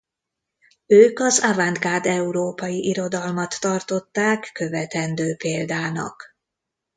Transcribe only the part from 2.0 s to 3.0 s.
európai